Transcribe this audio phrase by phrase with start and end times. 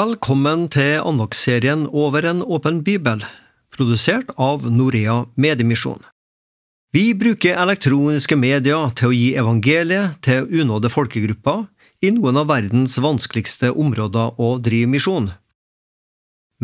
[0.00, 3.20] Velkommen til andagsserien Over en åpen bibel,
[3.74, 5.98] produsert av Norea Mediemisjon.
[6.94, 11.66] Vi bruker elektroniske medier til å gi evangeliet til unådde folkegrupper
[12.06, 15.32] i noen av verdens vanskeligste områder å drive misjon.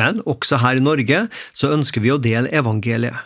[0.00, 3.18] Men også her i Norge så ønsker vi å dele evangeliet,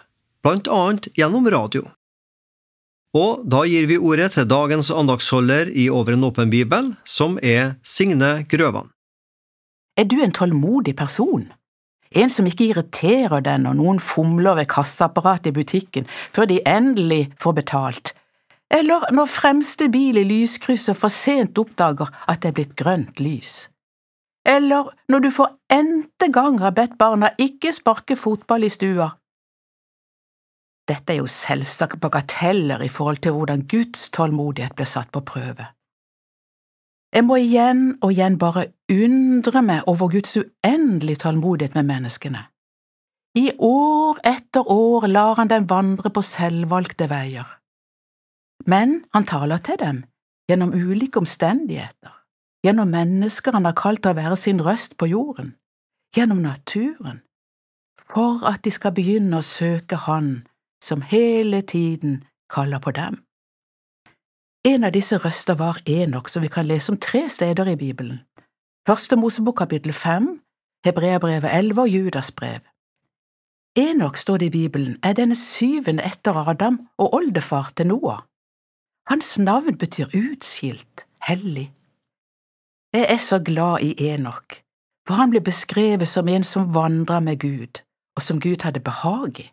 [0.42, 1.84] blant annet gjennom radio.
[3.14, 7.77] Og da gir vi ordet til dagens andagsholder i Over en åpen bibel, som er
[7.84, 8.91] Signe Grøvan.
[10.00, 11.50] Er du en tålmodig person?
[12.16, 17.27] En som ikke irriterer deg når noen fomler ved kassaapparatet i butikken før de endelig
[17.42, 18.12] får betalt,
[18.72, 23.68] eller når fremste bil i lyskrysset for sent oppdager at det er blitt grønt lys,
[24.48, 29.10] eller når du for n-te gang har bedt barna ikke sparke fotball i stua.
[30.88, 35.69] Dette er jo selvsagt bagateller i forhold til hvordan Guds tålmodighet ble satt på prøve.
[37.11, 42.44] Jeg må igjen og igjen bare undre meg over Guds uendelige tålmodighet med menneskene.
[43.34, 47.47] I år etter år lar han dem vandre på selvvalgte veier.
[48.66, 50.05] Men han taler til dem
[50.50, 52.14] gjennom ulike omstendigheter,
[52.66, 55.55] gjennom mennesker han har kalt til å være sin røst på jorden,
[56.16, 57.22] gjennom naturen,
[58.11, 60.47] for at de skal begynne å søke Han
[60.83, 63.20] som hele tiden kaller på dem.
[64.64, 68.19] En av disse røster var Enok, som vi kan lese om tre steder i Bibelen.
[68.86, 70.42] Første Mosebok kapittel fem,
[70.84, 72.61] Hebreabrevet elleve og Judas brev.
[73.77, 78.20] Enok, står det i Bibelen, er denne syvende etter Adam og oldefar til Noah.
[79.08, 81.72] Hans navn betyr utskilt, hellig.
[82.92, 84.61] Jeg er så glad i Enok,
[85.06, 87.81] for han blir beskrevet som en som vandra med Gud,
[88.16, 89.53] og som Gud hadde behag i.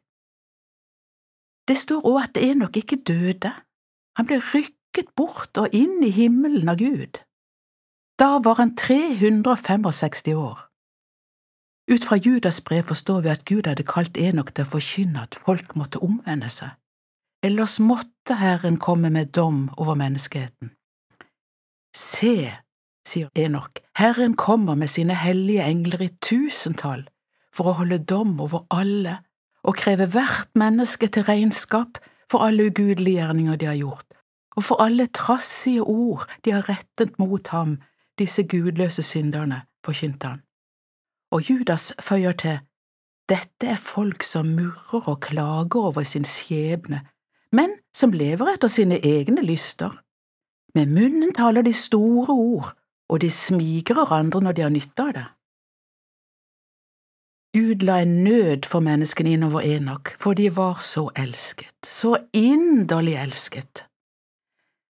[1.68, 3.54] Det står også at Enok ikke døde,
[4.18, 7.22] han ble rykket rykket bort og inn i himmelen av Gud.
[8.20, 10.68] Da var han 365 år.
[11.90, 15.36] Ut fra Judas brev forstår vi at Gud hadde kalt Enok til å forkynne at
[15.36, 16.74] folk måtte omvende seg,
[17.44, 20.74] ellers måtte Herren komme med dom over menneskeheten.
[21.96, 22.52] Se,
[23.08, 27.08] sier Enok, Herren kommer med sine hellige engler i tusentall
[27.54, 29.22] for å holde dom over alle
[29.64, 34.17] og kreve hvert menneske til regnskap for alle ugudelige gjerninger de har gjort,
[34.58, 37.78] og for alle trassige ord de har rettet mot ham,
[38.18, 40.42] disse gudløse synderne, forkynte han.
[41.32, 42.60] Og Judas føyer til,
[43.30, 47.02] dette er folk som murrer og klager over sin skjebne,
[47.52, 49.92] men som lever etter sine egne lyster.
[50.76, 52.74] Med munnen taler de store ord,
[53.10, 55.26] og de smigrer andre når de har nytte av det.
[57.58, 63.16] Gud la en nød for menneskene innover Enok, for de var så elsket, så inderlig
[63.18, 63.87] elsket.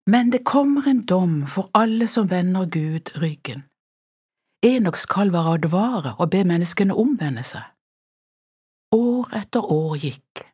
[0.07, 3.63] Men det kommer en dom for alle som vender Gud ryggen.
[4.65, 7.63] Enoks skal være å advare og be menneskene omvende seg.
[8.93, 10.45] År etter år gikk.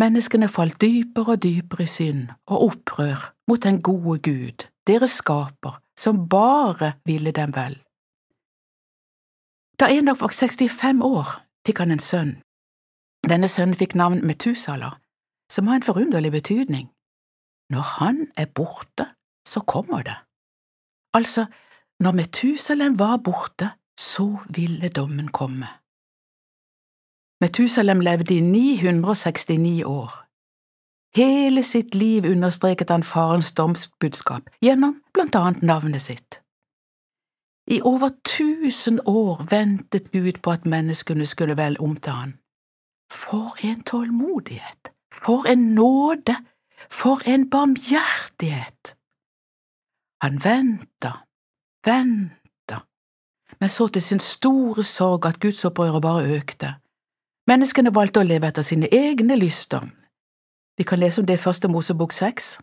[0.00, 5.78] Menneskene falt dypere og dypere i synd og opprør mot den gode Gud, deres skaper,
[5.96, 7.78] som bare ville dem vel.
[9.80, 11.28] Da Enok var 65 år,
[11.66, 12.34] fikk han en sønn.
[13.28, 14.96] Denne sønnen fikk navn Metusala,
[15.52, 16.88] som har en forunderlig betydning.
[17.70, 19.06] Når han er borte,
[19.46, 20.16] så kommer det.
[21.14, 21.46] Altså,
[22.00, 25.68] når Metusalem var borte, så ville dommen komme.
[27.40, 30.26] Metusalem levde i 969 år.
[31.16, 36.40] Hele sitt liv understreket han farens domsbudskap gjennom blant annet navnet sitt.
[37.66, 42.34] I over tusen år ventet Gud på at menneskene skulle vel omta han.
[43.12, 46.36] For en tålmodighet, for en nåde
[46.90, 48.96] for en barmhjertighet!
[50.22, 51.12] Han venta,
[51.84, 52.80] venta,
[53.60, 56.74] men så til sin store sorg at gudsopprøret bare økte.
[57.46, 59.84] Menneskene valgte å leve etter sine egne lyster.
[60.78, 62.56] Vi kan lese om det i Første Mosebok seks.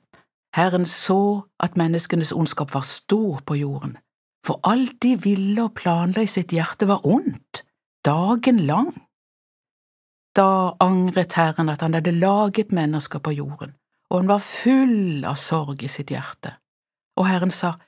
[0.53, 3.97] Herren så at menneskenes ondskap var stor på jorden,
[4.45, 7.63] for alt de ville og planla i sitt hjerte var ondt,
[8.05, 8.91] dagen lang.
[10.35, 13.73] Da angret Herren at han hadde laget mennesker på jorden,
[14.13, 16.54] og han var full av sorg i sitt hjerte.
[17.18, 17.80] Og Herren sa,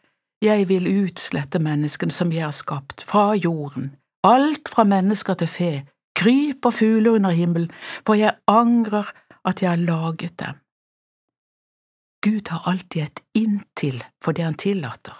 [0.41, 3.95] Jeg vil utslette menneskene som jeg har skapt, fra jorden,
[4.25, 5.71] alt fra mennesker til fe,
[6.17, 7.71] kryp og fugler under himmelen,
[8.05, 9.13] for jeg angrer
[9.45, 10.57] at jeg har laget dem.
[12.25, 15.17] Gud har alltid et inntil for det han tillater.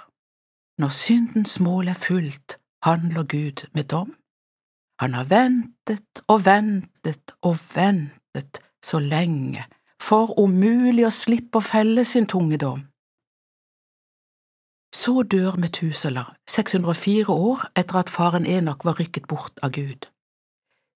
[0.82, 4.16] Når syndens mål er fullt, handler Gud med dom.
[5.00, 9.66] Han har ventet og ventet og ventet så lenge
[10.06, 12.84] for umulig å slippe å felle sin tunge dom.
[14.96, 20.08] Så dør Metusela, 604 år etter at faren Enok var rykket bort av Gud.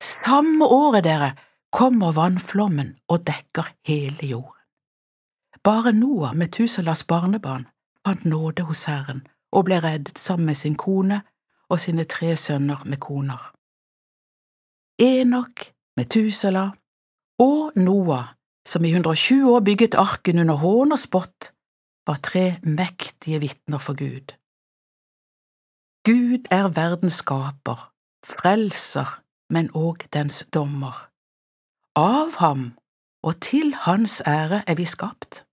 [0.01, 1.33] Samme året, dere,
[1.75, 4.55] kommer vannflommen og dekker hele jorden.
[5.63, 7.67] Bare Noah, Metuselas barnebarn,
[8.05, 11.21] fant nåde hos Herren og ble reddet sammen med sin kone
[11.69, 13.51] og sine tre sønner med koner.
[15.01, 15.67] Enok,
[15.99, 16.69] Metusela
[17.43, 18.38] og Noah,
[18.69, 21.53] som i 120 år bygget arken under hån og spott,
[22.07, 24.35] var tre mektige vitner for Gud.
[26.05, 27.91] Gud er verdens skaper,
[28.25, 31.09] frelser, men òg dens dommer.
[31.95, 32.73] Av ham
[33.23, 35.43] og til hans ære er vi skapt.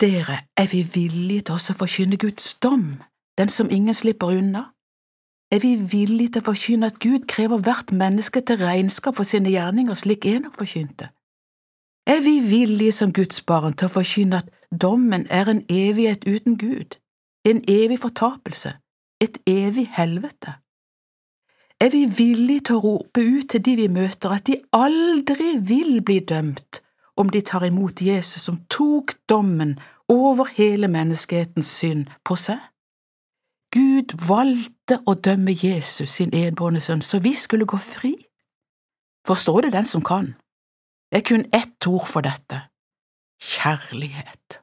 [0.00, 3.02] Dere, er vi villige til å forkynne Guds dom,
[3.38, 4.68] den som ingen slipper unna?
[5.50, 9.50] Er vi villige til å forkynne at Gud krever hvert menneske til regnskap for sine
[9.50, 11.08] gjerninger, slik Enok forkynte?
[12.08, 16.56] Er vi villige som Guds barn til å forkynne at dommen er en evighet uten
[16.58, 16.96] Gud,
[17.44, 18.72] en evig fortapelse,
[19.20, 20.56] et evig helvete?
[21.80, 26.00] er vi villige til å rope ut til de vi møter at de aldri vil
[26.02, 26.80] bli dømt
[27.18, 29.76] om de tar imot Jesus som tok dommen
[30.10, 32.58] over hele menneskehetens synd på seg?
[33.74, 38.14] Gud valgte å dømme Jesus, sin enbårne sønn, så vi skulle gå fri.
[39.28, 40.32] Forstår det den som kan.
[41.10, 42.60] Det er kun ett ord for dette–
[43.52, 44.62] kjærlighet.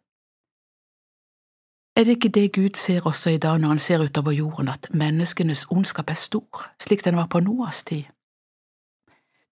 [1.95, 4.87] Er det ikke det Gud ser også i dag når han ser utover jorden, at
[4.93, 8.03] menneskenes ondskap er stor, slik den var på Noas tid?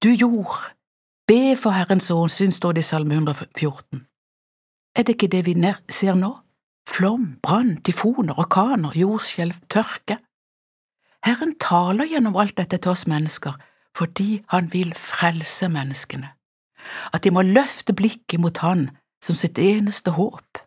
[0.03, 0.75] Du jord,
[1.27, 4.07] be for Herrens åsyn, står det i Salme 114.
[4.95, 5.55] Er det ikke det vi
[5.89, 6.37] ser nå?
[6.89, 10.17] Flom, brann, tyfoner, orkaner, jordskjelv, tørke.
[11.23, 13.53] Herren taler gjennom alt dette til oss mennesker
[13.97, 16.29] fordi han vil frelse menneskene,
[17.13, 18.89] at de må løfte blikket mot Han
[19.23, 20.63] som sitt eneste håp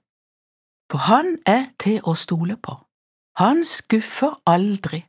[0.90, 2.76] for han er til å stole på.
[3.40, 5.02] Han skuffer aldri.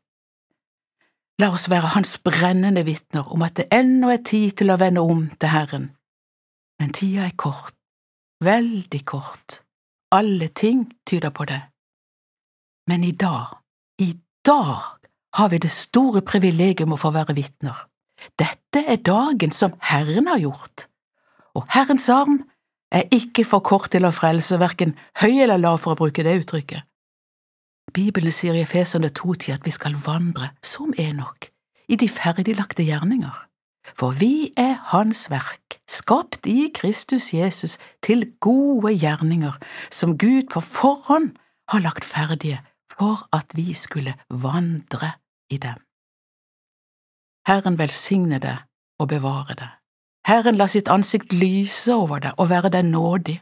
[1.38, 5.06] La oss være hans brennende vitner om at det ennå er tid til å vende
[5.06, 5.92] om til Herren.
[6.82, 7.76] Men tida er kort,
[8.44, 9.62] veldig kort,
[10.14, 11.62] alle ting tyder på det.
[12.90, 13.60] Men i dag,
[14.02, 14.16] i
[14.46, 15.08] dag
[15.38, 17.86] har vi det store privilegium å få være vitner.
[18.40, 20.88] Dette er dagen som Herren har gjort,
[21.58, 22.44] og Herrens arm
[22.94, 26.38] er ikke for kort til å frelse, verken høy eller lav, for å bruke det
[26.44, 26.86] uttrykket.
[27.94, 31.50] Bibelen sier i Efeserne 2.10 at vi skal vandre, som Enok,
[31.88, 33.44] i de ferdiglagte gjerninger.
[33.96, 39.56] For vi er Hans verk, skapt i Kristus Jesus til gode gjerninger,
[39.90, 41.32] som Gud på forhånd
[41.72, 42.60] har lagt ferdige
[42.92, 45.16] for at vi skulle vandre
[45.50, 45.80] i dem.
[47.48, 48.58] Herren velsigne det
[49.00, 49.70] og bevare det.
[50.28, 53.38] Herren la sitt ansikt lyse over deg og være deg nådig.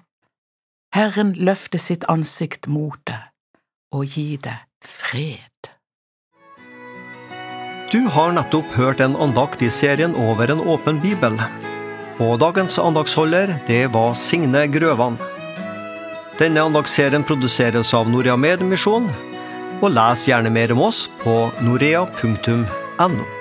[0.94, 3.24] Herren løfte sitt ansikt mot deg
[3.96, 5.72] og gi deg fred.
[7.90, 11.40] Du har nettopp hørt en andakt i serien Over en åpen bibel.
[12.22, 15.18] Og dagens andagsholder, det var Signe Grøvan.
[16.40, 19.10] Denne andagsserien produseres av Norea Mediemisjon,
[19.82, 23.35] og les gjerne mer om oss på norea.no.